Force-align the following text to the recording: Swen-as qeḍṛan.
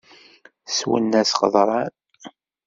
Swen-as 0.77 1.31
qeḍṛan. 1.39 1.93